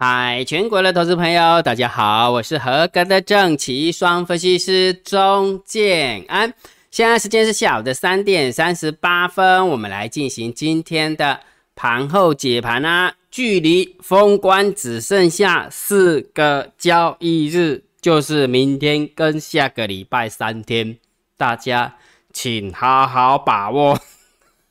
[0.00, 6.54] 嗨，全国的投资朋友，大家好，我是合格的正奇双分析师钟建安。
[6.88, 11.40] 现在时间是下午的三点三十八分，我们来进行今天的
[11.74, 13.12] 盘后解盘啊。
[13.28, 20.96] 距离封关只剩下四个交易日，就是明天跟下个礼拜三天，
[21.36, 21.96] 大家
[22.32, 23.98] 请好好把握。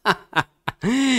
[0.03, 0.47] 哈哈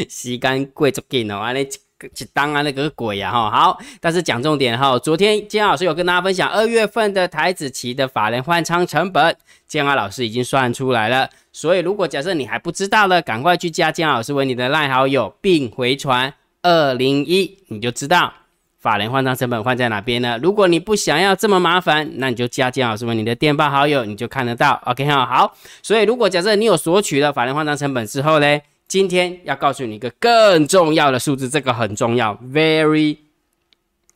[0.08, 1.68] 时间过足紧哦，安尼。
[2.14, 11.28] 去当啊那个鬼啊哈好，但是讲重点哈，昨天建老师有跟大家分享二月份的台子期的法人换仓成本，建安老师已经算出来了。
[11.52, 18.32] 所以如果假设你还不知道的，赶快去加建老师为你的赖好友，并回传二零一，你就知道
[18.78, 20.38] 法人换仓成本换在哪边呢？
[20.40, 24.80] 如果你不想要这么麻烦，那你就加建老师为你的电报好友，你就看得到。
[24.84, 28.60] OK 哈好，所以如果假设你有索取了法人换仓成本之后呢？
[28.88, 33.18] 今天要告诉你一个更重要的数字，这个很重要，very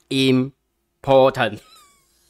[0.08, 1.58] important。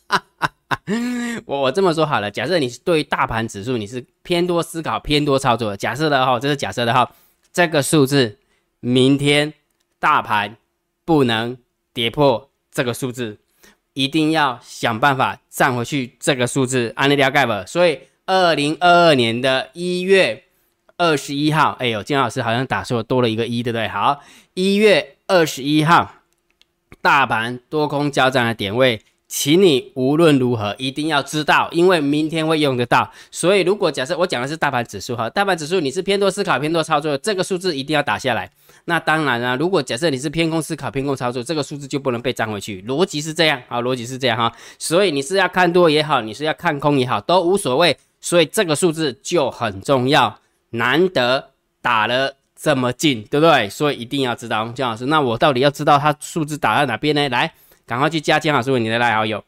[1.47, 7.09] 我我这么说好了，假设你是对大盘指数你是偏多思考、偏多操作，假设的哈，这是假设的哈，
[7.53, 8.37] 这个数字
[8.81, 9.55] 明天
[10.01, 10.57] 大盘
[11.05, 11.57] 不能
[11.95, 13.39] 跌破这个数字，
[13.93, 17.65] 一定要想办法站回去这个数字，安利了解不？
[17.69, 20.43] 所以二零二二年的一月。
[21.03, 23.89] 二十一号，哎呦，金老师好像打错，多了一个一，对不对？
[23.89, 24.21] 好，
[24.55, 26.15] 一月二十一号，
[27.01, 33.11] 大盘多空交战的点位，请你无论如何一定要知道，因为明天会用得到。
[33.33, 38.49] 所以，如果假设我讲的是大盘指数哈，大盘指数你是偏多思考、偏多操作，这个数字一定要打下来。
[38.85, 42.81] 那当然了，如果假设你是偏空思考、偏空操作，这个数字就不能被占回去。
[42.83, 44.53] 逻辑是这样，好，逻辑是这样哈。
[44.79, 47.97] 所以你是要看多也好，你是要看空也好，都无所谓。
[48.21, 50.39] 所以这个数字就很重要。
[50.73, 53.69] 难得打了这么近，对不对？
[53.69, 55.07] 所以一定要知道姜老师。
[55.07, 57.29] 那我到底要知道他数字打在哪边呢？
[57.29, 57.53] 来，
[57.87, 59.43] 赶快去加姜老师为你的赖好友，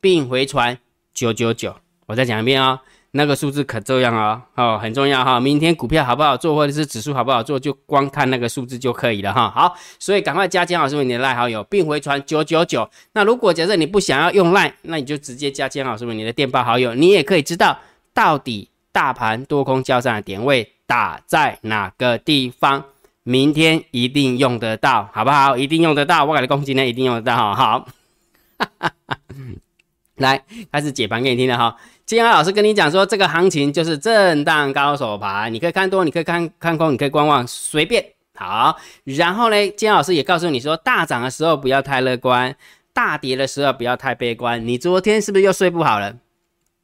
[0.00, 0.76] 并回传
[1.14, 1.74] 九九九。
[2.06, 2.80] 我再讲一遍啊，
[3.12, 5.40] 那个数字可重要啊，哦，很重要哈。
[5.40, 9.50] 明天股票好不好做，或者是指数好不好做，就光看那个数字就可以了哈。
[9.50, 12.88] 好，所以赶快加姜老师为你的赖好友，并回传九九九。
[13.12, 17.78] 那如果假设你不想要用赖，那你就直接加姜老师为你的电报好友，你也可以知道
[18.14, 18.70] 到底。
[18.92, 22.84] 大盘多空交战的点位打在哪个地方？
[23.22, 25.54] 明天一定用得到，好不好？
[25.54, 27.36] 一定用得到，我给你恭喜呢，一定用得到。
[27.54, 27.86] 好，
[30.16, 31.76] 来开始解盘给你听了哈。
[32.06, 38.02] 金安老师跟你讲说，这个行情就是震荡高手盘，你可以看多，你可以看看空，你可以观望，随便。
[38.34, 42.56] 好，然后呢，金老师也告诉你说，大涨的时候不要太乐观，
[42.94, 44.66] 大跌的时候不要太悲观。
[44.66, 46.16] 你昨天是不是又睡不好了？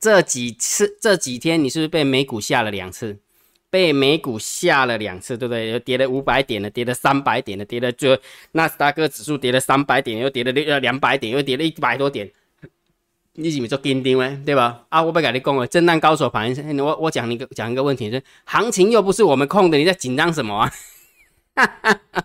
[0.04, 3.16] 这几次这几天，你是不是被美股吓了两次？
[3.70, 5.70] 被美股吓了两次，对不对？
[5.70, 8.14] 又跌了五百点的，跌了三百点的，跌了就
[8.52, 12.30] 纳斯达克指数跌了三百点，又跌了两两百点，又跌了一百多点。
[13.32, 14.38] 你是不是做跟丢诶？
[14.44, 14.84] 对吧？
[14.90, 20.70] 啊，我不跟你讲了，震荡高手盘，我我讲一个讲一个问题，是行情又不是我们控的，你在紧张什么啊？
[21.54, 22.24] 哈哈哈。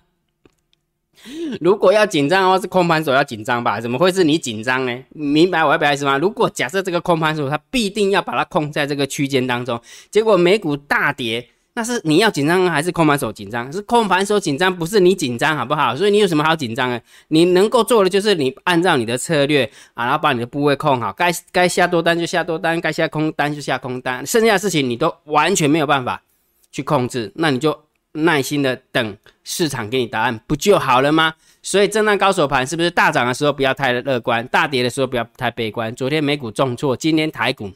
[1.60, 3.80] 如果要紧张的话，是空盘手要紧张吧？
[3.80, 5.04] 怎么会是你紧张呢？
[5.10, 6.18] 明白我要表达意思吗？
[6.18, 13.72] 如果假设这个空盘手他必定要把它控在这个区间当中，结果美股大跌，那是你要紧张还是空盘手紧张？
[13.72, 15.96] 是空盘手紧张，不是你紧张，好不好？
[15.96, 17.02] 所以你有什么好紧张的？
[17.28, 26.24] 你能够做的就是你按照你的策略啊，然后把你的部位控好，该该下多单就下多单，该下空单就下空单，剩下的事情你都完全没有办法
[26.72, 27.78] 去控制，那你就。
[28.24, 31.34] 耐心的等市场给你答案，不就好了吗？
[31.62, 35.94] 所以震荡高手盘是不是大涨的时候不要太乐观，大跌的时候不要太悲观？
[35.94, 37.72] 昨天美股重挫，今天台股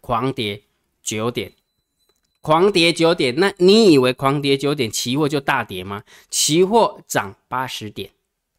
[0.00, 0.62] 狂跌
[1.02, 1.52] 九点，
[2.40, 3.34] 狂跌九点。
[3.36, 6.02] 那你以为狂跌九点，期货就大跌吗？
[6.30, 8.10] 期货涨八十点，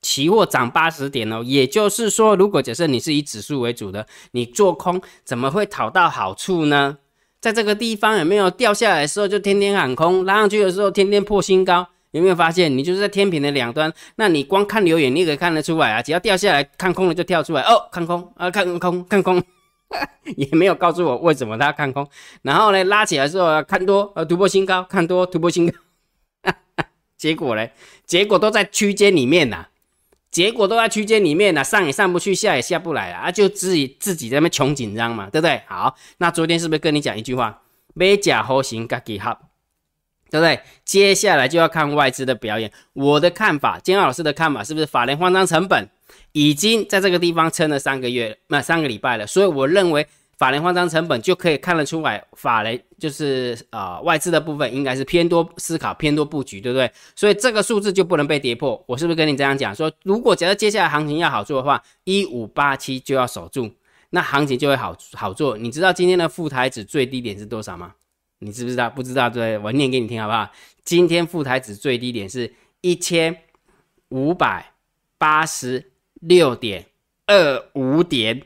[0.02, 1.42] 期货涨八十点哦。
[1.44, 7.00] 也就是说，如果假设你是以指数为主的，你做空怎么会讨到好处呢？
[7.40, 11.88] 在这个地方有没有掉下来的时候就天天喊空，拉上去的时候天天破新高？
[12.12, 13.94] 有没有发现你就是在天平的两端？
[14.16, 19.44] 那你光看留言你也可以看得出来啊，只要掉下来看空了就跳出来哦，看空 啊，看空看空，
[20.38, 22.08] 也没有告诉我为什么他看空。
[22.42, 25.78] 然后呢，拉起来之后看多，呃，突破新高，看多突破新高，
[27.18, 27.68] 结果呢，
[28.06, 29.68] 结果都在区间里面呐。
[30.38, 35.60] 结果都在区间里面了，上也上不去，下也下不来了啊，就自己自己在那穷紧张嘛，对不对？
[35.66, 37.64] 好，那昨天是不是跟你讲一句话，
[37.96, 39.50] 美甲猴行嘎给好，
[40.30, 40.60] 对不对？
[40.86, 42.72] 接下来就要看外资的表演。
[42.94, 45.90] 我的看法，金老师的看法是不是法人慌张成本
[46.34, 50.06] 已经在这个地方撑了三个月，那三个礼拜了，所以我认为
[50.38, 56.92] 法人换张成本就可以看得出来，法人就是啊外资的部分应该是偏多思考、偏多布局，对不对？
[57.16, 58.82] 所以这个数字就不能被跌破。
[58.88, 59.74] 我是不是跟你这样讲？
[59.74, 63.72] 说如果假设接下来行情要好做的话，一五八七就要守住，
[64.12, 65.58] 那行情就会好好做。
[65.58, 67.96] 你知道今天的副台指最低点是多少吗？
[68.38, 68.88] 你知不知道？
[68.92, 69.58] 不知道对？
[69.58, 70.52] 我念给你听好不好？
[70.84, 73.36] 今天副台指最低点是一千
[74.10, 74.74] 五百
[75.18, 75.92] 八十
[76.22, 76.86] 六点
[77.26, 78.44] 二五点。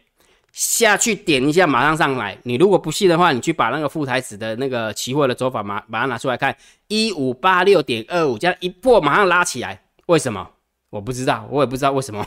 [0.51, 2.37] 下去点一下，马上上来。
[2.43, 6.55] 你如果不信的话，你去把那个副台子的那个期货的走法，马把它拿出来看，
[6.87, 9.81] 一五八六点二五，这样一破马上拉起来。
[10.07, 10.49] 为什么？
[10.89, 12.25] 我不知道，我也不知道为什么。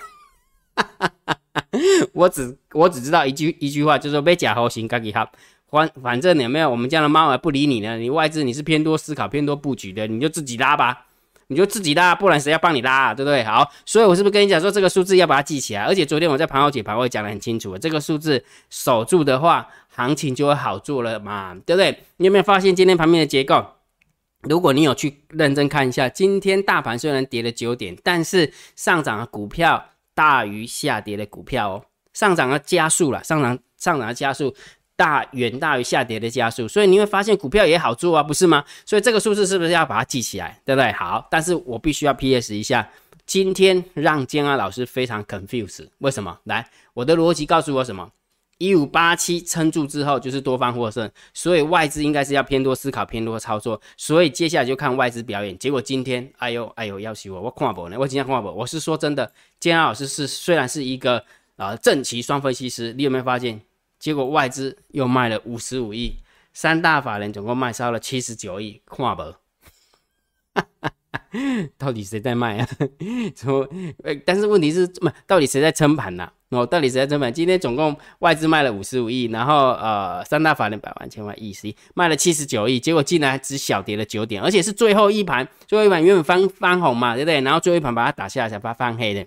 [2.15, 5.31] 我只我只知道一句一句话，就是说被假猴行，赶紧哈。
[5.71, 7.99] 反反正有没有我们家的猫儿不理你呢？
[7.99, 11.07] 你外资你是偏多思考、偏多布局的，你就自己拉吧。
[11.49, 13.15] 你就自己拉，不然谁要帮你拉？
[13.15, 13.45] 对不对？
[13.45, 15.83] 好，所以我是不是跟你讲说这个数字要把它记起来？
[15.85, 22.03] 而且昨天我在盘后解盘我也讲得很清楚，这个数字守住的话，行情就会好做了嘛，对不对？
[22.17, 23.65] 你有没有发现今天盘面的结构？
[24.43, 34.55] 如果你有去认真看一下，今天大盘虽然跌了九点，但是上涨的股票大于下跌的股票哦，上涨的加速了，上涨上涨的加速。
[34.97, 38.65] 大远大于下跌的加速，所以你会发现股票也好做啊，不是吗？
[38.87, 40.93] 所以这个数字是不是要把它记起来，对不对？
[40.93, 42.55] 好，但是我必须要 P.S.
[42.55, 42.89] 一下，
[43.27, 46.39] 今天让建安老师非常 confused，为什么？
[46.45, 48.11] 来，我的逻辑告诉我什么？
[48.59, 55.59] 一五八七撑住之后就是多方获胜，所以外资应该是要偏多思考、偏多操作，所以接下来就看外资表演。
[55.59, 57.41] 结果今天，哎呦哎呦，要死我！
[57.41, 61.25] 我看不呢，我今天看不，我是说真的，建安老师是虽然是一个
[61.57, 63.61] 啊正奇双分析师，你有没有发现？
[64.05, 66.15] 结果外资又卖了五十五亿，
[66.53, 69.35] 三大法人总共卖烧了七十九亿，看不？
[71.79, 72.69] 到底谁在卖啊？
[73.35, 73.67] 说，
[74.03, 74.87] 呃，但是问题是，
[75.27, 76.31] 到底谁在撑盘呢？
[76.51, 77.33] 哦，到底谁在撑盘？
[77.33, 87.41] 今天总共外资卖了五十五亿，然后呃，三大法人百万千万亿十亿卖了七十九亿，结果竟然只小跌了九点，而且是最后一盘，最后一盘原本翻翻红嘛，对不对？
[87.41, 89.27] 然后最后一盘把它打下来，才把它翻黑的。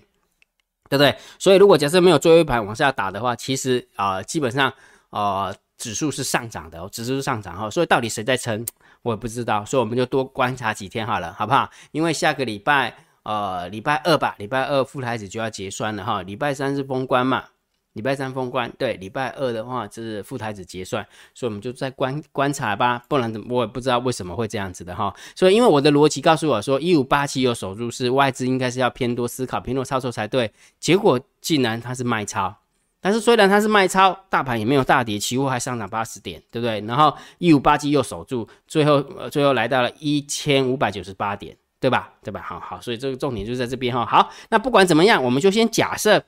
[0.88, 1.14] 对不对？
[1.38, 4.72] 所以如果假设没有最后一盘往下打的话，其实啊，基本上
[5.10, 7.70] 啊指数是上涨的，指数是上涨哈。
[7.70, 8.66] 所以到底谁在撑，
[9.02, 9.64] 我也不知道。
[9.64, 11.70] 所以我们就多观察几天好了，好不好？
[11.92, 17.44] 因为下个礼拜呃礼拜二吧，礼拜二副台子就要结算了哈，礼拜三是封关嘛。
[17.94, 21.04] 礼拜三封关，对，礼拜二的话就是副台子结算，
[21.34, 25.12] 所以我们就再观观察吧，不然我也不知道为什么会这样子的哈。
[25.34, 32.54] 所以因为我的逻辑告诉我说，一五八七有守住是外资应该是要偏多思考、偏多操作才对，结果竟然它是卖超，
[33.00, 36.80] 但是虽然它是卖超，大盘也没有大跌，期货还上涨八十点，对不对？
[36.82, 42.12] 然后一五八七又守住，最后呃最后来到了一千五百九十八点，对吧？
[42.22, 42.40] 对吧？
[42.46, 44.06] 好好，所以这个重点就在这边哈。
[44.06, 46.22] 好，那不管怎么样，我们就先假设。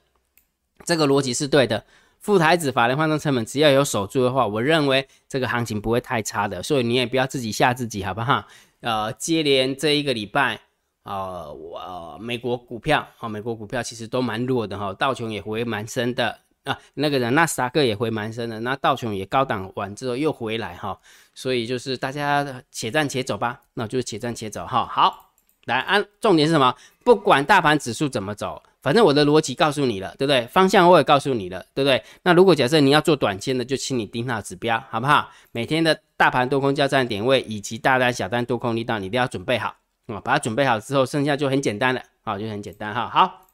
[0.90, 1.84] 这个逻辑是对的，
[2.18, 8.44] 副台子法人换仓成本只要有守住的话，我认为这个行情不会太差的，所以你也不要自己吓自己，好不好？
[8.80, 10.60] 呃，接连这一个礼拜，
[11.04, 20.98] 呃，我美国股票啊，美国股票其实都蛮弱的哈，道琼也回蛮深的啊，那个人纳斯达克也回蛮深的，那道琼也高档完之后又回来哈，
[21.32, 24.84] 所以就是大家且战且走吧，那就是且战且走哈。
[24.86, 25.30] 好，
[25.66, 26.74] 来按重点是什么？
[27.04, 28.60] 不管大盘指数怎么走。
[28.82, 30.46] 反正我的逻辑告诉你了，对不对？
[30.46, 32.02] 方向我也告诉你了，对不对？
[32.22, 35.28] 那如果假设你要做短线的，就请你盯好指标，好不好？
[35.52, 40.18] 每天的大盘多空交战点位以及大单、小单多空力道，你都要准备好啊！
[40.24, 43.06] 把它准备好之后，剩下就很简单了啊，就很简单哈。
[43.08, 43.46] 好，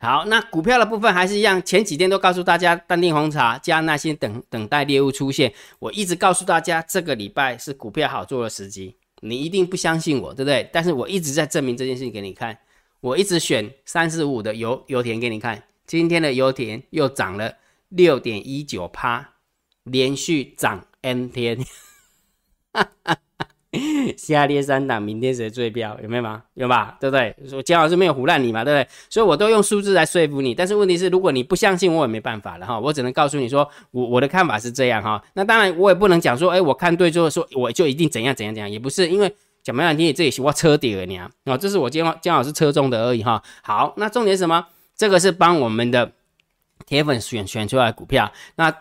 [0.00, 5.52] 好，那股票的部分还是一样，前几天都告诉大家淡定红茶加耐心等等待猎物出现。
[5.78, 10.70] 我一直告诉大家，这个礼拜是股票好做的时机，你一定不相信我，对不对？
[10.72, 12.56] 但是我一直在证明这件事情给你看。
[13.04, 17.52] 我一直选三十五的油油田给你看，今天的油田又涨了
[17.90, 19.34] 六点一九趴，
[19.82, 21.58] 连续涨 N 天，
[24.16, 26.00] 下跌三档，明天谁最标？
[26.02, 26.44] 有没有吗？
[26.54, 26.96] 有吧？
[26.98, 27.36] 对不对？
[27.46, 28.88] 说姜老师没有胡乱你嘛，对不对？
[29.10, 30.54] 所以我都用数字来说服你。
[30.54, 32.80] 但是问题是，如果你不相信，我也没办法了哈。
[32.80, 35.22] 我只能告诉你说，我我的看法是这样哈。
[35.34, 39.30] 那当然，我也不能讲说，哎，我看对之后说我就一定怎样怎样怎样，也不是因为。
[39.64, 43.42] 讲白了，你这也是我车底了，你啊，哦，这是我今天姜老师车中的而已哈。
[43.62, 44.66] 好，那重点什么？
[44.94, 46.12] 这个是帮我们的
[46.84, 48.30] 铁粉选选出来股票。
[48.56, 48.76] 那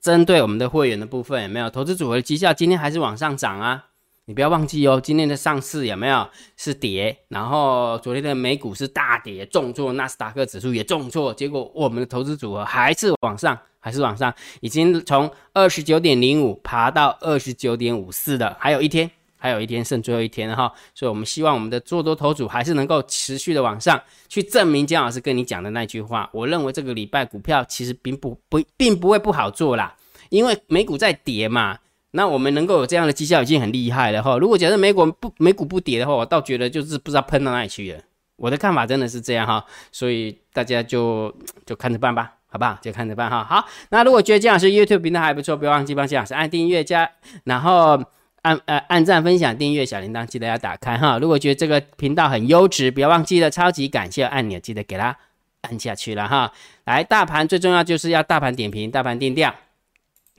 [0.00, 2.54] 针对我们的会员的部分，有没有投资组合的绩效？
[2.54, 3.86] 今天还是往上涨啊？
[4.26, 7.18] 你不要忘记哦，今天的上市有没有是跌？
[7.26, 19.10] 然后昨天的美股是大跌，重挫，纳斯达克指数也重挫，结果我们的投资组合还是往上，还是往上，已经从二十九点零五爬到二十九点五四的，还有一天。
[19.38, 26.28] 还有一天剩最后一天了哈，所以我们希望我们的做多头组还是能够持续的往上去证明姜老师跟你讲的那句话。
[26.32, 29.94] 我认为这个礼拜股票其实并不不并不会不好做啦，
[30.28, 31.78] 因为美股在跌嘛，
[32.10, 34.36] 那我们能够有这样的绩效已经很厉害了哈。
[34.38, 38.00] 如果假设美股不美股不跌的话，我倒觉得就是不知道喷到哪里去了。
[38.36, 41.34] 我的看法真的是这样哈，所以大家就
[41.66, 42.78] 就看着办吧，好不好？
[42.80, 43.42] 就看着办哈。
[43.42, 47.10] 好，那如果觉得姜老师 YouTube 频道还不错，不要忘记帮姜老师按订阅加，
[47.44, 48.00] 然后
[48.42, 51.18] 按呃按赞、分享、订阅小铃铛，记得要打开哈。
[51.18, 55.16] 如果觉得这个频道很优质，不要忘记了超级感谢按钮，记得给它
[55.62, 56.52] 按下去了哈。
[56.84, 59.54] 来，大盘最重要就是要大盘点评、大盘定调。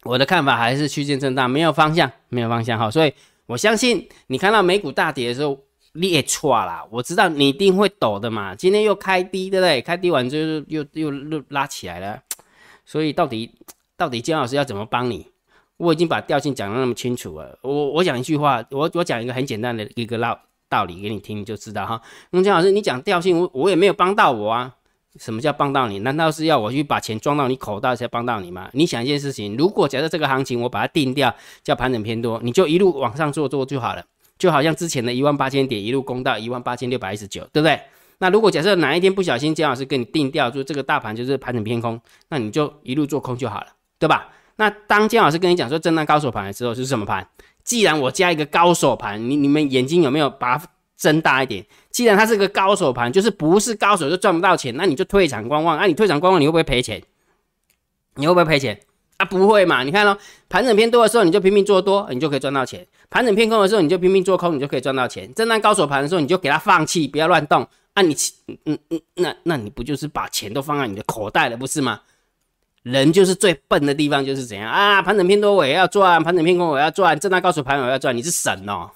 [0.03, 2.89] 我的看法还是区间震荡，没有方向，没有方向哈。
[2.91, 3.13] 所以
[3.45, 5.59] 我相信你看到美股大跌的时候。
[5.93, 6.85] 列错啦！
[6.91, 8.53] 我知道你一定会抖的嘛。
[8.53, 9.81] 今天又开低，对不对？
[9.81, 12.21] 开低完之后又又又拉起来了。
[12.85, 13.51] 所以到底
[13.97, 15.25] 到底姜老师要怎么帮你？
[15.79, 17.57] 我已经把调性讲的那么清楚了。
[17.63, 21.99] 我我讲一句话，我我讲一个很简单的一个道道理给你听，你就知道哈。
[22.31, 24.75] 那姜老师，你讲调性，我我也没有帮到我啊。
[25.19, 25.99] 什么叫帮到你？
[25.99, 28.69] 难道是要我去把钱装到你口袋才帮到你吗？
[28.73, 31.33] 你想一件事情，如果假设这个行情我把它定掉，
[31.63, 34.03] 叫盘整偏多，你就一路往上做做就好了。
[34.37, 37.79] 就好像之前的一万八千点一路攻到一万八千六百一十九，对不对？
[38.19, 43.67] 那如果假设哪一天不小心姜老师给你定掉，就这个大盘就是盘整偏空，那你就一路做空就好了，
[43.97, 44.29] 对吧？
[44.59, 47.25] 那当姜老师跟你讲说震荡高手盘的时候是什么盘？
[47.63, 51.65] 既然我加一个高手盘，你你们眼睛有没有把它睁大一点？
[51.91, 55.77] 既然它是个高手盘，就是不是高手就赚不到钱，那你就退场观望。
[55.77, 57.01] 那你退场观望，你会不会赔钱？
[58.15, 58.77] 你会不会赔钱？
[59.15, 59.83] 啊，不会嘛？
[59.83, 60.17] 你看咯，
[60.49, 65.33] 盘整偏多的时候，你就拼命做多，你就可以赚到钱；盘整偏空的时候，你就拼命做空，你就可以赚到钱。
[65.33, 67.65] 震荡高手盘的时候，你就给它放弃，不要乱动。
[67.93, 68.13] 啊，你，
[68.65, 72.01] 嗯嗯，那那你不就是把钱都放在你的口袋了，不是吗？
[72.83, 75.01] 人就是最笨的地方就是怎样啊？
[75.01, 78.91] 盘整偏多我也要赚，盘整偏空我要赚，震荡高手盘我要赚，你是神哦！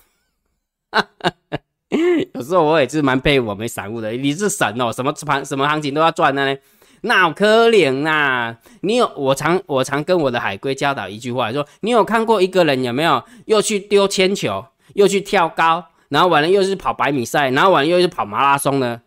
[2.34, 6.60] 有时候我也是蛮佩服我们散户的，你是神哦，什么盘什么行情都要赚的呢？
[7.02, 8.56] 那可怜呐！
[8.80, 19.02] 你有我常我常跟我的海龟教导一句话，说你有看过一个人有没有又去丢铅球，又去跳高，然后完了又是跑百米赛，然后完了又是跑马拉松呢？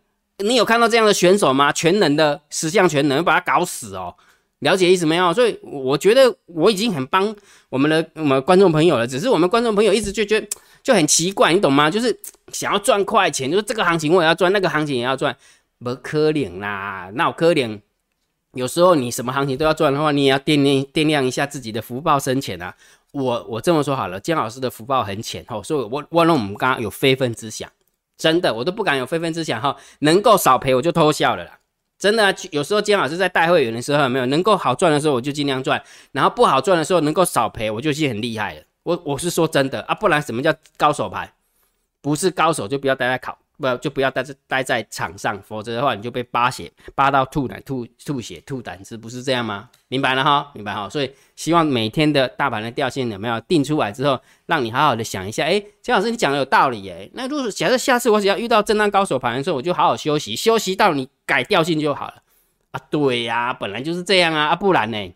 [0.44, 1.72] 你有看到这样的选手吗？
[1.72, 4.14] 全能的十项全能，把他搞死哦！
[4.60, 5.32] 了解意思没有？
[5.32, 7.34] 所以我觉得我已经很帮
[7.68, 10.48] 我们的我们观众朋友了，只是我们观众朋友一直就觉得
[10.82, 11.90] 就很奇怪，你懂吗？
[11.90, 12.16] 就是
[12.52, 15.36] 想要赚快钱，就是这个行情我也要赚，那个行情也要赚，
[15.80, 17.80] 不可怜啦，那我可怜。
[18.54, 22.74] 有时候你什么行情都要赚的话，你也要掂量掂量一下自己的福报深浅啊。
[23.12, 27.70] 我我这么说好了，姜老师的福报很浅哦，所以我我让我们刚刚有非分之想，
[28.16, 29.76] 真的我都不敢有非分之想哈。
[29.98, 31.58] 能够少赔我就偷笑了啦，
[31.98, 32.34] 真的啊。
[32.50, 38.62] 有时候金老师在带会员的时候没有能够好赚的时候我就尽量赚，然后不好赚的时候能够少赔我就已经很厉害了。
[38.82, 41.32] 我我是说真的啊，不然什么叫高手牌？
[42.00, 43.36] 不是高手就不要待在考。
[43.58, 49.68] 不就不要待在待在场上，否则的话你就被扒血扒到吐奶吐吐血吐胆汁，不是这样吗？
[49.88, 50.88] 明白了哈，明白哈。
[50.88, 55.44] 所以希望每天的大盘的调性有没有定出来之后，让你好好的想一下。
[55.44, 57.10] 哎，姜老师你讲的有道理耶。
[57.14, 62.22] 那如果假设下次我只要遇到震荡高手盘的时候，我就好好休息，休息到你改调性就好了
[62.72, 62.80] 啊。
[62.90, 65.14] 对呀，本来就是这样啊，啊不然呢？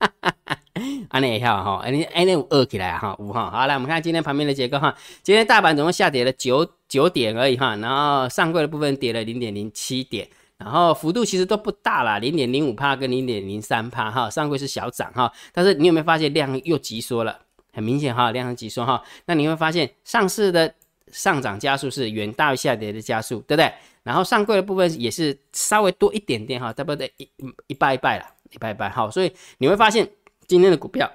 [0.00, 0.58] 哈哈哈。
[1.08, 3.50] 安尼也好哈，安尼安尼有二起来哈，五哈。
[3.50, 4.94] 好，来我们看今天盘面的结构哈。
[5.22, 10.28] 今天大盘总共下跌了九九点而已哈，然后上柜的部分跌了零点零七点，
[10.58, 17.38] 然后幅度其实都不大啦，零点零五帕跟零点零三帕哈，上柜是小涨哈，但是你有没有发现量又急缩了？
[17.72, 19.02] 很明显哈，量很急缩哈。
[19.26, 20.74] 那你会发现上市的
[21.10, 23.72] 上涨加速是远大于下跌的加速，对不对？
[24.02, 27.28] 然后上柜的部分也是稍微多一点点哈，差不多一
[27.66, 30.06] 一拜一拜了，一拜一拜哈，所以你会发现。
[30.46, 31.10] 今天的股票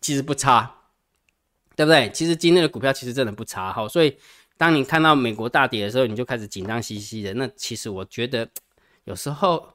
[0.00, 0.74] 其实不差，
[1.76, 2.10] 对不对？
[2.10, 4.16] 其实今天的股票其实真的不差哈，所以
[4.56, 7.34] 当你看到美国大跌的时候，你就开始紧张兮兮的。
[7.34, 8.48] 那其实我觉得
[9.04, 9.66] 有时候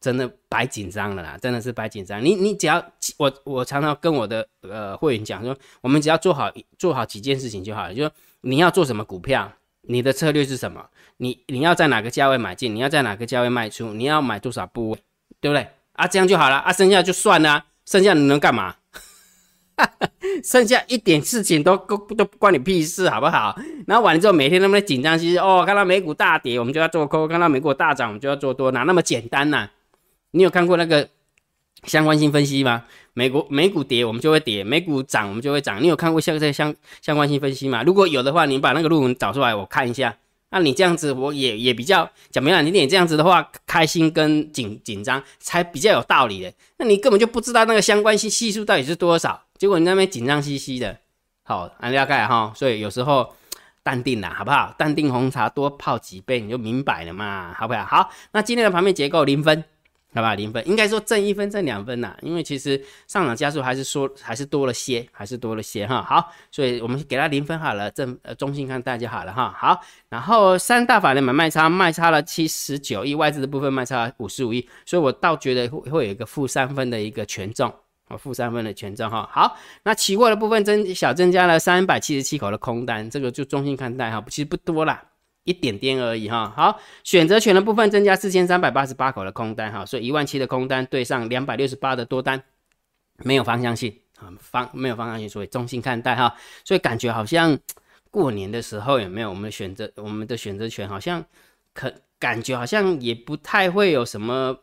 [0.00, 2.24] 真的白紧张了啦，真的是白紧张。
[2.24, 2.84] 你你只要
[3.18, 7.94] 我我常常跟我的呃会员讲说，我们只要做好做好几件事情就好了。
[7.94, 10.88] 就说你要做什么股票，你的策略是什么？
[11.18, 12.74] 你你要在哪个价位买进？
[12.74, 13.92] 你要在哪个价位卖出？
[13.92, 14.98] 你要买多少部位？
[15.40, 15.68] 对不对？
[15.92, 17.66] 啊，这样就好了啊，剩下就算了。
[17.86, 18.76] 剩下你能干嘛？
[20.44, 23.58] 剩下一点事情都都都不关你屁事，好不好？
[23.86, 29.68] 然后完了之后，每天那么紧张，其实哦，看到美股大跌，我们就要做空；看到美股大涨，我们就要做多，哪那么简单呐？
[30.32, 31.08] 你有看过那个
[31.84, 32.84] 相关性分析吗？
[33.14, 35.82] 美国美股跌，我们就会跌；美股涨，我们就会涨。
[35.82, 37.82] 你有看过像这相相关性分析吗？
[37.82, 40.16] 如果有的话，你把那个论文找出来，我看一下。
[40.52, 46.52] 那你这样子，我也也比较讲明了，你点这样子的话，开心跟紧紧张才比较有道理的。
[46.76, 50.98] 那你根本就不知道那个相关系系数到底是多少，结果你那边紧张兮兮的，
[51.42, 52.52] 好，按了解哈。
[52.54, 53.34] 所以有时候
[53.82, 54.74] 淡定啦，好不好？
[54.76, 57.84] 淡定红茶多泡几杯，你就明白了嘛，好不好？
[57.84, 59.64] 好，那今天的盘面结构零分，
[60.14, 66.02] 好吧，零分，应该说挣一分，挣两分呐，因为其实上涨加速还是说还是多了些，还是多了些哈。
[66.02, 69.54] 好，所以我们给它零分好了，正呃中性看待就好了哈。
[69.56, 77.72] 好，然后三大法人买卖差卖差了七十九亿，外资的部分卖差五十五亿，所以我倒觉得会会有一个负三分的一个权重
[78.08, 79.26] 啊，负三分的权重哈。
[79.32, 85.02] 好，那期货的部分增小增加了三百七十七口的空单，这个就中性看待哈，其实不多啦。
[85.44, 92.42] 一点点而已哈，好，选择权的部分增加四千三百八十八口的空单哈，所以一万七的空单对上两百六十八的多单，
[93.18, 97.58] 没有方向性啊，方没有方向性，所以中性看待哈，所以感觉好像
[98.10, 101.24] 过年的时候有没有我们选择，我们的选择权好像
[101.74, 104.60] 可感觉好像也不太会有什么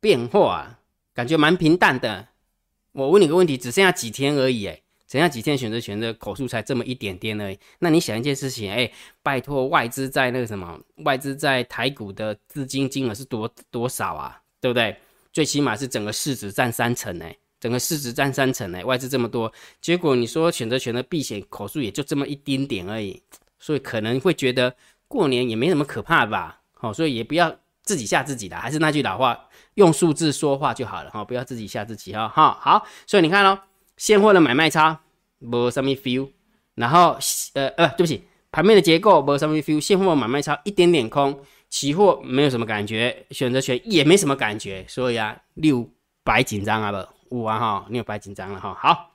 [0.00, 0.78] 变化啊，
[1.14, 2.26] 感觉蛮平淡的。
[2.92, 4.80] 我问你个问题，只剩下几天而已哎。
[5.10, 7.58] 剩下几天选择权的口数才这么一点点而已。
[7.80, 8.88] 那你想一件事情，哎，
[9.24, 14.40] 拜托外资在那个什么，外资在台股的资金金额是多多少啊？
[14.60, 14.96] 对不对？
[15.32, 23.20] 最起码是整个市值占三成哎，整个市值占三成哎，外资这么多，结果你说选择权的避险口数也就这么一丁点而已，
[23.58, 24.72] 所以可能会觉得
[25.08, 26.60] 过年也没什么可怕吧？
[26.74, 27.52] 好，所以也不要
[27.82, 32.28] 自己吓自己的，还是那句老话，用数字说话就好了哈，不要自己吓自己哈。
[32.28, 33.69] 哈，好，所以你看喽。
[34.00, 34.98] 现货的买卖差
[35.40, 36.30] 无什么 feel，
[36.74, 37.18] 然后
[37.52, 41.38] 呃呃，对不起，盘面的结构无什么 feel，现货买卖差一点点空，
[41.68, 45.86] 期货没有什么感觉，选择权也没什么感觉，所以啊，六
[46.24, 48.74] 白紧张啊不，五啊哈，六白紧张了哈。
[48.80, 49.10] 好，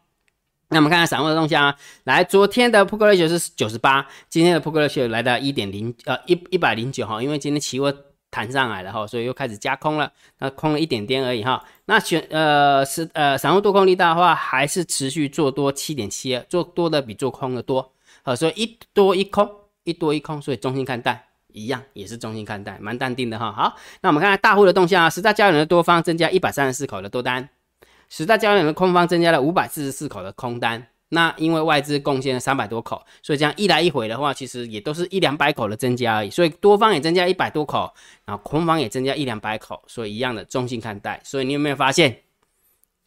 [0.70, 7.92] 那我们看看散户的动向啊，来，昨天的 put ratio 是九十八，今天的 put ratio 来到一点零呃一一百零九哈，因为今天期货。
[8.36, 11.64] 弹上来了哈，所以又开始加空了，那空了一点点而已哈。
[11.86, 19.50] 那选呃是呃散户多空力大的话，还是持续做多七点七二，做多的比做空的多，好，所以一多一空，
[19.86, 23.54] 一多一空，所以中心看待一样，也是中心看待，蛮淡定的哈。
[23.54, 27.48] 好，那我们看看大户的动向啊，十大交易人的多方增加一百三十四口的多单，
[28.10, 30.86] 十大交易人的空方增加了五百四十四口的空单。
[31.10, 36.32] 那因为外资贡献了三百多口，所以这样一来一回的话，其实也都是一两百口的增加而已。
[36.32, 37.94] 所以多方也增加一百多口，
[38.26, 41.22] 然后空方也增加一两百口，所以一样的中性看待。
[41.24, 42.22] 所以你有没有发现，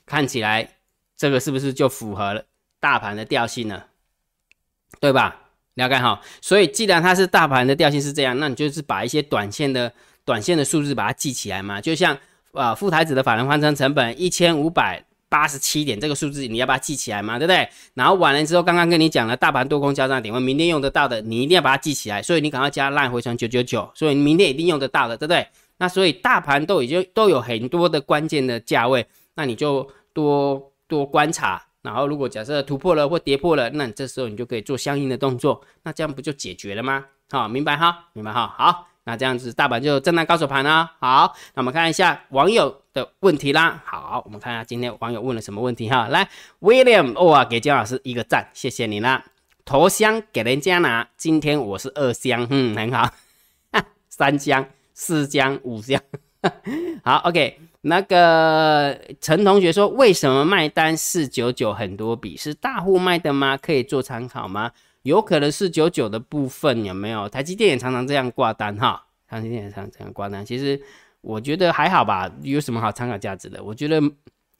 [0.06, 0.76] 看起来
[1.16, 2.44] 这个是不是就符合了
[2.78, 3.82] 大盘的调性呢？
[5.00, 5.36] 对吧？
[5.74, 6.20] 了解哈。
[6.40, 9.92] 所以既然它是大盘的调性是这样，那你就是把一些短线的
[10.24, 11.80] 短线的数字把它记起来嘛。
[11.80, 12.16] 就像
[12.52, 15.04] 啊，富台子的法人换成成本一千五百。
[15.28, 17.68] 八十七点这个数字你要把它记起来嘛，对不对？
[17.94, 22.22] 然后完了之后，刚刚跟你讲了大盘多空交战点位，明天用得到的，你一定要把它记起来。
[22.22, 25.46] 所以你赶快加烂回传九九九，所以你明天一定用得到的，对不对？
[25.76, 31.62] 那所以大盘都已经都有很多的关键的价位，那你就多多观察。
[31.82, 37.04] 然后如果假设突破了或跌破了，那你这时候你就可以做相应的动作，那这样不就解决了吗？
[37.30, 38.87] 好，明白哈，明白哈，好。
[39.08, 40.92] 那这样子，大盘就震荡高手盘啦。
[41.00, 43.82] 好，那我们看一下网友的问题啦。
[43.86, 46.08] 好，我们看一下今天网友问了什么问题哈。
[46.08, 46.28] 来
[46.60, 49.24] ，William，哇，给姜老师一个赞，谢谢你啦。
[49.64, 53.10] 头香给人家拿，今天我是二香，嗯，很好。
[54.10, 55.98] 三香、四香、五香，
[57.02, 57.58] 好，OK。
[57.80, 62.36] 那个陈同学说，为什么卖单四九九很多笔？
[62.36, 63.56] 是大户卖的吗？
[63.56, 64.70] 可以做参考吗？
[65.08, 67.26] 有可能是九九的部分有没有？
[67.30, 70.44] 台积电也常常这样挂单哈，台积电也常常这样挂单。
[70.44, 70.78] 其实
[71.22, 73.64] 我觉得还好吧，有什么好参考价值的？
[73.64, 74.00] 我觉得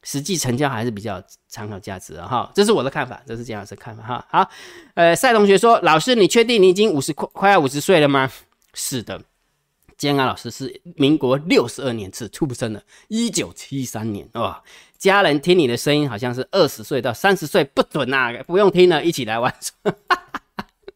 [0.01, 4.25] 实际成交还是比较参考价值的哈，这是我的看法，这是姜老师看法哈。
[4.29, 4.49] 好，
[4.95, 8.31] 呃，赛同学说，老师你确定你已经五十快快要五十岁了吗？
[8.73, 9.21] 是的，
[9.97, 14.63] 姜安老师是民国六十二年次出生的，一九七三年哇。
[14.97, 19.53] 家人听你的声音好像是二十岁到三十岁不准呐，不用听了，一起来玩。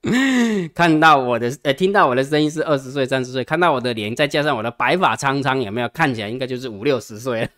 [0.76, 5.88] 看到我的，呃，听到我的声音是二十岁、三十岁，看到我的脸，再加上我的白发苍苍，有没有？
[5.90, 7.50] 看起来应该就是五六十岁。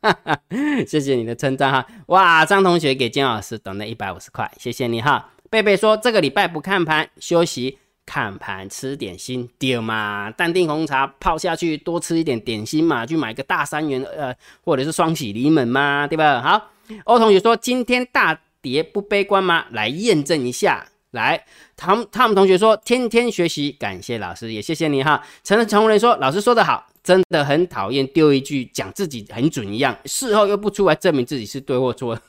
[0.86, 5.32] 谢谢你的称赞哈，哇，张同学给金老师等了一百五十块，谢谢你哈。
[5.50, 10.30] 贝贝说这个礼拜不看盘，休息看盘吃点心，对嘛？
[10.30, 14.32] 淡定红茶泡下去，多吃一点点心嘛，去买个大三元，呃，
[14.64, 16.40] 或者是双喜临门嘛，对吧？
[16.40, 16.70] 好，
[17.02, 19.64] 欧同学说今天大跌不悲观吗？
[19.72, 20.86] 来验证一下。
[21.12, 21.42] 来，
[21.74, 32.20] 汤汤姆同学说：“天天学习，感谢老师，也谢谢你哈。”陈崇仁说：“老师说的好，真的很讨厌丢一句讲自己很准一样，事后又不出来证明自己是对或错，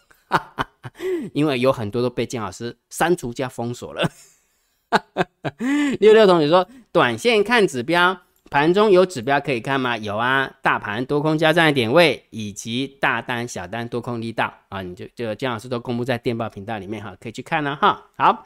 [1.34, 4.10] 因为有很多都被姜老师删除加封锁了。
[6.00, 8.18] ”六六同学说：“短线看指标，
[8.50, 9.98] 盘中有指标可以看吗？
[9.98, 18.06] 有啊，大盘多空交战点位以及大单小单多空力道啊，你就就姜老师都公布在电报频道里面哈，可以去看了哈。
[18.16, 18.46] 好。”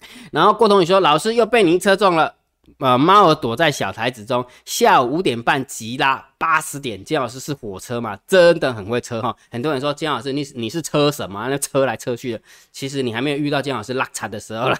[0.32, 2.34] 然后郭同学说：“老师又被您车中了，
[2.78, 7.02] 呃，猫儿躲在小台子中，下午五点半急拉八十点。
[7.02, 8.16] 金老师是火车嘛？
[8.26, 9.34] 真的很会车哈。
[9.50, 11.48] 很多人说金老师你你是车什么？
[11.48, 12.40] 那车来车去的。
[12.70, 14.78] 其实你还没有遇到金老师拉差的时候了。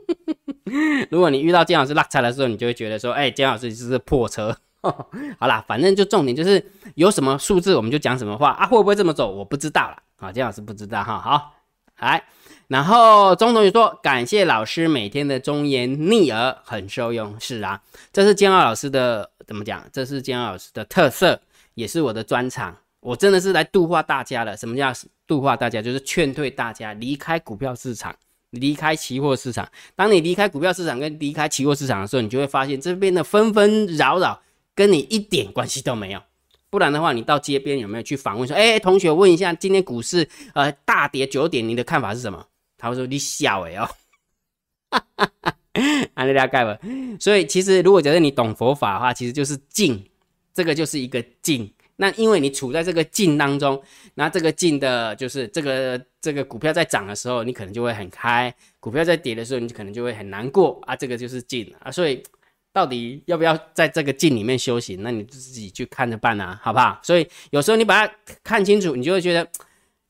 [1.10, 4.56] 如果你遇到金老师拉差的时候，你就会觉得说，哎，金老师就是破车。
[4.80, 8.66] 好啦，反正就重点就是有什么数字我们就讲什么话啊。
[8.66, 9.30] 会不会这么走？
[9.30, 9.98] 我不知道了。
[10.16, 11.18] 啊，金老师不知道哈。
[11.18, 11.52] 好，
[11.98, 12.24] 来。
[12.70, 19.84] 然后钟同学说：“感谢老师每天的忠言逆耳，很受用。”是啊，这是煎熬老师的怎么讲？
[19.92, 21.40] 这是煎熬老师的特色，
[21.74, 22.76] 也是我的专长。
[23.00, 24.56] 我真的是来度化大家了。
[24.56, 24.92] 什么叫
[25.26, 25.82] 度化大家？
[25.82, 28.14] 就是劝退大家离开股票市场，
[28.50, 29.68] 离开期货市场。
[29.96, 34.40] 当你离开股票市场跟离开期货市场的时候，你就会发现这边的纷纷扰扰
[34.76, 36.22] 跟你一点关系都没有。
[36.70, 42.46] 不然的话，你到街边有没有去访问说：“哎，同学，问一下，今天股市呃大跌九点，你的看法是什么？”
[42.80, 43.86] 他会说你小哎哦，
[44.90, 45.54] 哈哈哈，
[46.14, 46.78] 安利大概吧。
[47.20, 50.02] 所以其实如果觉得你懂佛法的话，其实就是静，
[50.54, 51.70] 这个就是一个静。
[51.96, 53.80] 那因为你处在这个静当中，
[54.14, 60.96] 那这个静的就是这个这个股票在涨的时候，你可能就会很开；股票在跌的时候，你可能就会很难过啊。
[60.96, 61.92] 这个就是静啊。
[61.92, 62.22] 所以
[62.72, 66.98] 到底要不要在这个静里面修行，那你自己去看着办啊，好不好？
[67.02, 69.46] 所以有时候你把它看清楚，你就会觉得。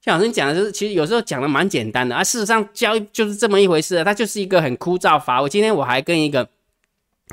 [0.03, 2.25] 像老师讲的就是，其实有时候讲的蛮简单的啊。
[2.25, 5.49] 事实上，交易就是这么一回事啊，它就是一个很枯燥乏味。
[5.49, 6.49] 今天我还跟一个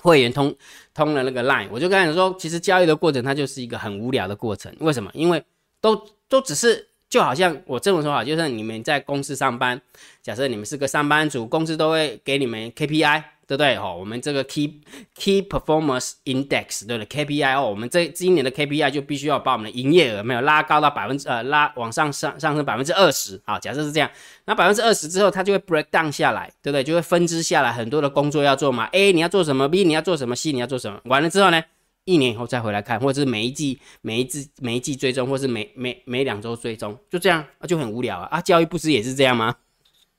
[0.01, 0.53] 会员通
[0.93, 4.73] 通了那个 line，我就跟他说，其实交易的过程它就是一个很无聊的过程。
[4.79, 5.09] 为什么？
[5.13, 5.41] 因为
[5.79, 5.95] 都
[6.27, 9.81] 都只是就好像我这么说好，就是你们在公司上班，
[10.21, 13.23] 假设你们是个上班族，公司都会给你们 KPI。
[13.47, 13.79] 对不对？
[13.79, 14.81] 哈，我们这个 key
[15.15, 23.57] key performance index 对不对？KPI 哦，我们这今年的 KPI 就必须要把我们的营业额没有拉高到百分之呃拉往上上上升百分之二十啊。
[23.57, 24.11] 假设是这样，
[24.45, 26.83] 那百分之二十之后，它就会 break down 下来，对不对？
[26.83, 28.85] 就会分支下来很多的工作要做嘛。
[28.91, 30.99] A 你要做什么？B 你要做什么？C 你要做什么？
[31.05, 31.63] 完了之后呢，
[32.03, 38.27] 一年以后再回来看，或者是每一季每一季每一季追踪，或是每每每两周追踪，就这样啊，就很无聊啊。
[38.29, 39.55] 啊，教育不是也是这样吗？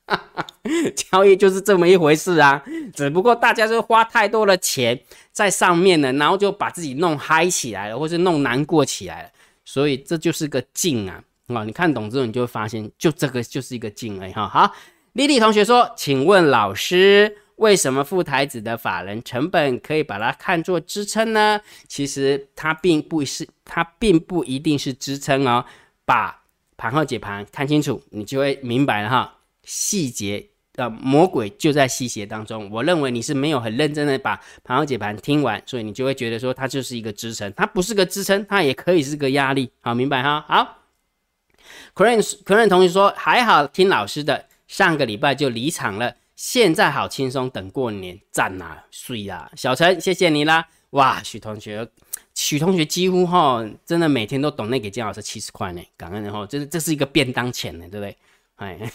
[0.07, 0.47] 哈 哈
[0.95, 2.63] 交易就是这么一回事啊，
[2.95, 5.01] 只不过大家是花太多的钱
[5.33, 9.31] 在上面了，然后就把自己弄嗨起来了，或是弄难过起来了，
[9.65, 11.23] 所以这就是个劲啊！
[11.49, 14.47] 啊，你看懂之后，你就会发现，就这个就是一个劲而已哈。
[14.47, 14.75] 好，
[15.15, 21.61] 丽丽同学说，请问老师，为什么副台子的法人成本可以把它看作支撑呢？
[21.89, 25.65] 其实它并不是，它并不一定是支撑哦。
[26.05, 26.43] 把
[26.77, 29.35] 盘后解盘看清楚，你就会明白了哈。
[29.65, 30.47] 细节
[30.79, 32.71] 的魔鬼就在细节当中。
[32.71, 39.71] 我认为你是没有很认真的把盘后解盘听完，所以你就会觉得说它就是一个支撑，它不是个支撑，它也可以是个压力。
[39.81, 40.45] 好，明白哈？
[40.47, 40.79] 好
[41.97, 49.51] c r a n c r a n 同学说还好听老师的，上个礼拜就离场了，现在好轻松，等过年赞啊，睡啊。
[49.57, 50.69] 小陈，谢谢你啦。
[50.91, 51.87] 哇，许同学，
[52.35, 58.17] 许同学几乎哈，真的每天都懂那给金老师七十块呢，感恩然后这这是一个便当钱呢，对不对？
[58.57, 58.93] 哎。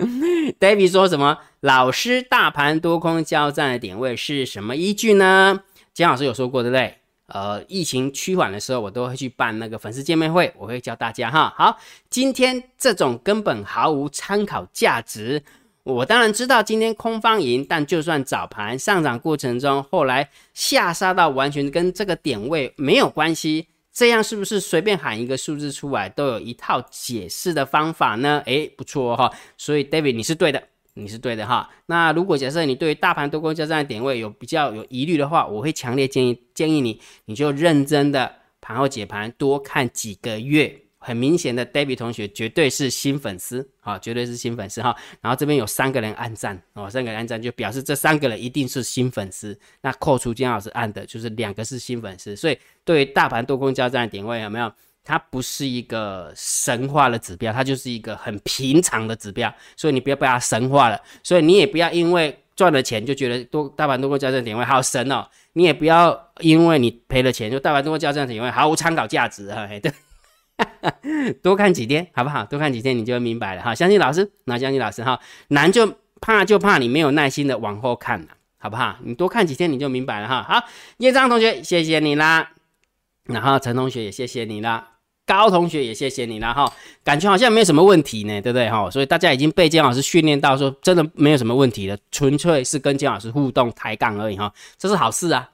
[0.00, 1.38] 哈 哈，David 说什么？
[1.60, 5.60] 老师，大盘多空交战的点位是什么依据呢？
[5.92, 6.94] 姜老师有说过，对不对？
[7.26, 11.52] 呃，疫情趋缓的时候，我都会去办那个粉丝见面会，我会教大家哈。
[11.56, 15.42] 好，今天这种根本毫无参考价值。
[15.82, 23.66] 我当然知道今天空方赢，但就算早盘上涨过程中，后来下杀到完全跟这个点位没有关系。
[23.92, 28.42] 这样是不是随便喊一个数字出来都有一套解释的方法呢？
[28.46, 29.30] 诶，不错哈。
[29.56, 30.62] 所以 David 你是对的，
[30.94, 31.68] 你是对的哈。
[31.86, 40.82] 那如果假设你对于大盘多空交战的点位有比较有疑虑的话，我会强烈建议建议你，你就认真的盘后解盘多看几个月。
[41.02, 44.94] 很明显的，David 同学绝对是新粉丝，啊，绝对是新粉丝哈。
[45.20, 49.58] 然后这边有三个人按赞，哦，三个人按赞就表示这三个人一定是新粉丝。
[49.80, 52.36] 那扣除金老师按的，就是两个是新粉丝。
[52.36, 54.70] 所以对于大盘多空交战的点位有没有？
[55.02, 59.52] 它不是一个神话的指标，它就是一个很平常的指标。
[59.74, 61.00] 所以你不要被它神化了。
[61.22, 65.26] 所以你也不要因为赚了钱就觉得多大盘多空交战点位好神哦。
[65.54, 69.66] 你也不要因为你赔了钱就大盘多空交战点位毫无参考价值哈。
[69.82, 69.90] 对。
[71.42, 72.44] 多看几天，好不好？
[72.44, 73.74] 多看几天，你就会明白了哈。
[73.74, 75.18] 相信老师，那相信老师哈。
[75.48, 78.96] 难就怕就怕你没有耐心的往后看了，好不好？
[79.02, 80.42] 你多看几天，你就明白了哈。
[80.42, 80.64] 好，
[80.98, 82.50] 叶章同学，谢谢你啦。
[83.24, 84.88] 然后陈同学也谢谢你啦，
[85.26, 86.72] 高同学也谢谢你啦哈。
[87.04, 88.90] 感觉好像没有什么问题呢，对不对哈？
[88.90, 94.52] 所以大家已经被姜老师训练到说，真的没有什么问题了，纯粹是跟姜老师互动抬杠而已哈。
[94.76, 95.50] 这是好事啊，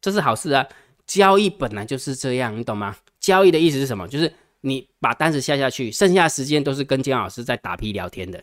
[0.00, 0.64] 这是好事啊。
[1.06, 2.96] 交易本来就是这样，你懂吗？
[3.20, 4.08] 交易的意思是什么？
[4.08, 4.32] 就是。
[4.60, 8.42] 你把单子下下去，剩下时间都是跟姜老师在打屁聊天的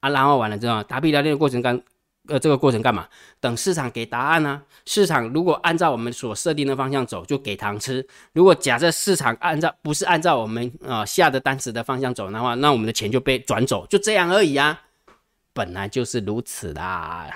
[0.00, 1.80] 啊，然后完了之后，打屁聊天的过程干
[2.28, 3.08] 呃这个过程干嘛？
[3.40, 4.62] 等市场给答案呢？
[4.84, 8.00] 市场如果按照我们所设定的方向走，就给糖吃；
[8.32, 14.80] 如果假设市场按照不是按照我们呃下的单子的方向走的话，那我们的钱就被转走，就这样而已啊。
[15.52, 17.28] 本来就是如此啦，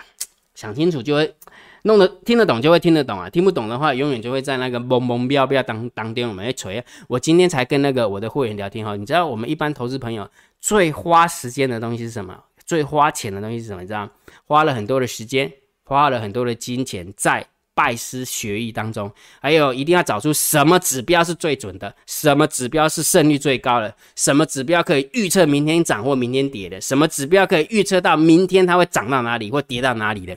[0.54, 1.34] 想清楚就会
[1.82, 6.84] 弄得听得懂就会听得懂啊，听不懂的话永远就会在那个懵懵标标当当中我们会锤。
[7.08, 10.28] 我今天才跟那个我的会员聊天哈，你知道我们一般投资朋友
[10.60, 12.38] 最花时间的东西是什么？
[12.64, 13.82] 最花钱的东西是什么？
[13.82, 14.08] 你知道
[14.46, 15.52] 花了很多的时间，
[15.84, 17.46] 花了很多的金钱在。
[17.74, 30.36] 拜师学艺当中，还有一定要找出什么指标是最准的，什么指标是胜率最高的，什么指标可以预测明天涨或明天跌的，什么指标可以预测到明天它会涨到哪里或跌到哪里的。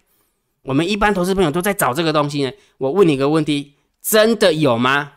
[0.66, 2.52] 我们一般投资朋友都在找这个东西呢。
[2.80, 5.14] 我问你个问题：真的有吗？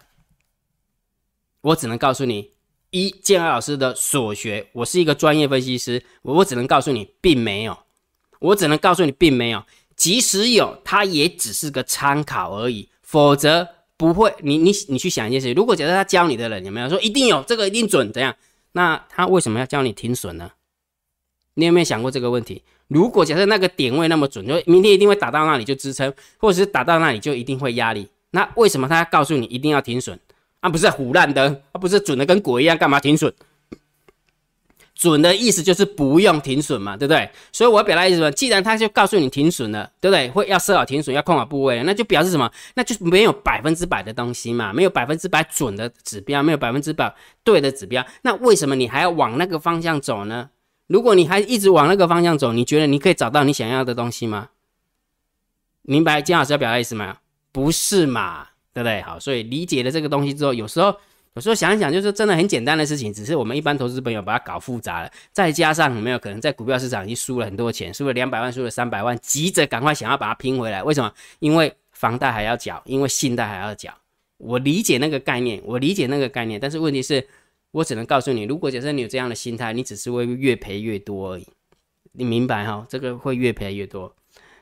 [1.63, 2.53] 我只能告诉你，
[2.91, 7.79] 一建安老师的所学，我是一个专业分析师，我我只能告诉你，并没有。
[8.41, 9.65] 我只能告诉你，并没有。
[9.97, 14.33] 即使有，它也只是个参考而已，否则不会。
[14.41, 18.37] 你你你去想一件事，如果假设他教你的人有没有说一定有这个一定准怎样？
[18.73, 20.53] 那他为什么要教你停损呢？
[21.55, 22.63] 你有没有想过这个问题？
[22.89, 30.19] 如果假设那个点位那么准，就明天一定会打到那里就支撑，或者是打到那里就一定会压力，那为什么他要告诉你一定要停损？
[30.61, 33.33] 啊，不是胡乱的，他不是准的跟鬼一样，干嘛停损？
[34.95, 37.31] 准的意思就是不用停损嘛，对不对？
[37.53, 38.33] 所以我要表达意思什么？
[38.33, 40.29] 既然他就告诉你停损了，对不对？
[40.31, 42.51] 会要设好停损，要控好部位，那就表示什么？
[42.75, 48.05] 那就没有百分之百的东西嘛，没有百分之百准的指标，没有百分之百对的指标。
[48.23, 50.51] 那为什么你还要往那个方向走呢？
[50.89, 54.49] 如果你还一直往那个方向走，你觉得你可以找到你想要的东西吗？
[55.83, 57.19] 明白金老师要表达意思吗？
[57.53, 59.01] 不是嘛，对不对？
[59.03, 60.97] 好，所以理解了这个东西之后，有时候。
[61.35, 65.11] 有时候想一想，就是真的很简单的事情，只是我们一般投资朋友把它搞复杂了。
[65.31, 70.83] 再加上有没有可能在股票市场已经输了很多钱，输了两百万，输了三百万，急着赶快想要把它拼回来？
[70.83, 71.13] 为什么？
[71.39, 73.95] 因为房贷还要缴，因为信贷还要缴。
[74.39, 77.25] 我理解那个概念，我理解那个概念，但是问题是，
[77.79, 81.47] 我只能告诉你，如果假设你有这样的心态，你只是会越赔越多而已。
[82.13, 82.87] 你明白哈？
[82.89, 84.15] 这个会越赔越多，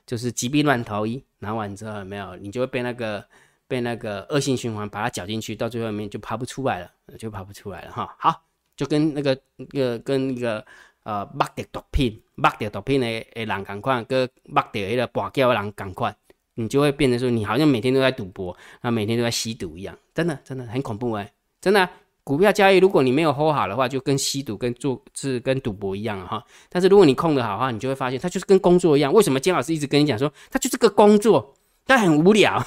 [0.07, 3.25] 就是急病乱投医，拿完之后有没有，你就会被那个。
[3.69, 8.15] 被那个恶性循环把它搅进去，到最后面就爬不出来了，就爬不出来了哈。
[8.17, 8.45] 好，
[8.77, 10.65] 就跟那个那个跟那个
[11.03, 16.17] 呃，目的毒品、目的毒品的的人赶快，跟目的那个拔胶的人赶快，
[16.55, 21.91] 你就会变成说，你好像每天都在赌博，那每天都在吸毒一样，真的真的很恐怖哎，真的。
[22.27, 26.43] 股票交易，如果你没有 hold 好的话，就跟吸毒、跟做是跟赌博一样哈。
[26.69, 29.13] 但是如果你控的好的话，你就会发现，它就是跟工作一样。
[29.13, 31.55] 为什么金老师一直跟你讲说，它就是个工作，
[31.87, 32.67] 但很无聊。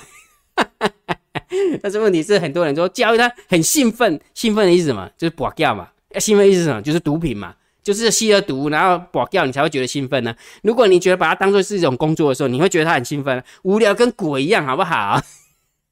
[1.84, 5.10] 但是问题是，很多人说交易他很兴奋，兴奋的意思什么？
[5.18, 5.90] 就是 bỏ 掉嘛。
[6.18, 6.82] 兴奋意思什么？
[6.82, 10.34] 就是毒品嘛，就是吸了毒，然后 bỏ 掉，你才会觉得兴奋呢。
[10.64, 15.22] 如果你觉得把它当做是一种工作的时候，你会觉得它很兴奋，无聊跟鬼一样，好不好？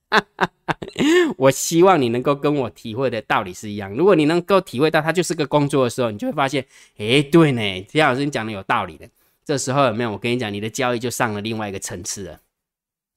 [1.37, 3.93] 我希望你能够跟我体会的道理是一样。
[3.93, 6.65] 如果你能够体会到它就是个工作的时候，你就会发现，
[6.97, 9.07] 哎，对呢，田老师你讲的有道理的。
[9.45, 10.11] 这时候有没有？
[10.11, 12.39] 我跟你讲，你的交易就上了另外一个层次了。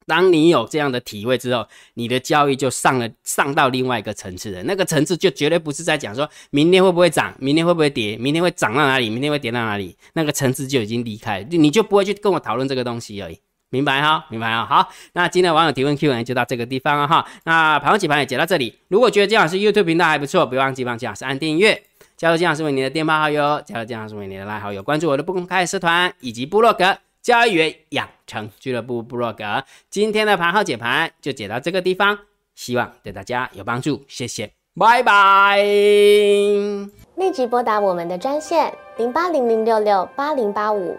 [0.06, 4.62] 当你有这样的体会之后，你的交易就上了上到另外一个层次了。
[4.64, 9.96] 那个层次就绝对不是在讲说明天会不会涨，明天会不会跌，明天会涨到哪里，明天会跌到哪里。
[10.14, 13.38] 那个层次就已经离开，你就不会去跟我讨论这个东西而已。
[13.70, 14.26] 明白哈？
[14.28, 14.66] 明白啊？
[14.68, 17.26] 好，那今天的网友提问 Q&A 就到这个地方了哈。
[17.44, 18.78] 那盘后解盘也解到这里。
[18.88, 21.82] 如果觉得金老师 YouTube 频道还不错，不要忘记帮金老师按订阅，
[22.16, 26.98] 加入金老师为你的电报好友，加入金老师为你的拉好友，关注我的不公开社团以及部落格。
[27.22, 32.18] 交易员养成俱乐部部落格，今天的盘号解盘就解到这个地方，
[32.54, 35.58] 希望对大家有帮助，谢谢，拜拜。
[35.58, 40.98] 立即拨打我们的专线零八零零六六八零八五